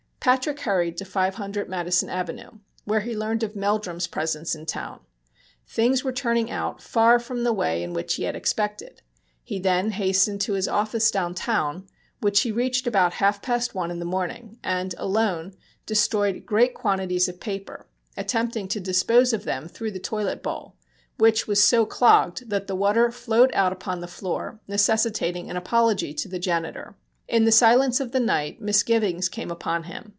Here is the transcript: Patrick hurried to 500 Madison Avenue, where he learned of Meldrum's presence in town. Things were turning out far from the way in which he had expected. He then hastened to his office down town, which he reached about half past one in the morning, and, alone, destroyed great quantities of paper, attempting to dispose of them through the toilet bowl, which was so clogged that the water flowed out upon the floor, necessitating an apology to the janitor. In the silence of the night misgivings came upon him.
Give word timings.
Patrick 0.23 0.59
hurried 0.59 0.97
to 0.97 1.05
500 1.05 1.67
Madison 1.67 2.07
Avenue, 2.07 2.59
where 2.85 2.99
he 2.99 3.17
learned 3.17 3.41
of 3.41 3.55
Meldrum's 3.55 4.05
presence 4.05 4.53
in 4.53 4.67
town. 4.67 4.99
Things 5.65 6.03
were 6.03 6.11
turning 6.11 6.51
out 6.51 6.79
far 6.79 7.17
from 7.17 7.43
the 7.43 7.51
way 7.51 7.81
in 7.81 7.91
which 7.93 8.13
he 8.13 8.23
had 8.25 8.35
expected. 8.35 9.01
He 9.43 9.57
then 9.57 9.89
hastened 9.89 10.39
to 10.41 10.53
his 10.53 10.67
office 10.67 11.09
down 11.09 11.33
town, 11.33 11.87
which 12.19 12.41
he 12.41 12.51
reached 12.51 12.85
about 12.85 13.13
half 13.13 13.41
past 13.41 13.73
one 13.73 13.89
in 13.89 13.97
the 13.97 14.05
morning, 14.05 14.59
and, 14.63 14.93
alone, 14.99 15.55
destroyed 15.87 16.45
great 16.45 16.75
quantities 16.75 17.27
of 17.27 17.39
paper, 17.39 17.87
attempting 18.15 18.67
to 18.67 18.79
dispose 18.79 19.33
of 19.33 19.43
them 19.43 19.67
through 19.67 19.89
the 19.89 19.99
toilet 19.99 20.43
bowl, 20.43 20.75
which 21.17 21.47
was 21.47 21.63
so 21.63 21.83
clogged 21.83 22.47
that 22.47 22.67
the 22.67 22.75
water 22.75 23.09
flowed 23.11 23.49
out 23.55 23.73
upon 23.73 24.01
the 24.01 24.07
floor, 24.07 24.59
necessitating 24.67 25.49
an 25.49 25.57
apology 25.57 26.13
to 26.13 26.27
the 26.29 26.37
janitor. 26.37 26.95
In 27.27 27.45
the 27.45 27.51
silence 27.51 27.99
of 28.01 28.11
the 28.11 28.19
night 28.19 28.61
misgivings 28.61 29.27
came 29.29 29.49
upon 29.49 29.83
him. 29.83 30.09